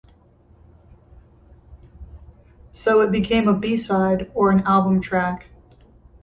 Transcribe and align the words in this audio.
So 2.71 3.01
it 3.01 3.11
became 3.11 3.47
a 3.47 3.53
B-side 3.53 4.31
or 4.33 4.49
an 4.49 4.61
album 4.61 4.99
track. 4.99 5.51